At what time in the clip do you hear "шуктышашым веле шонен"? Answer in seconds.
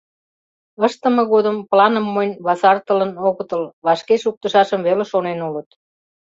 4.23-5.39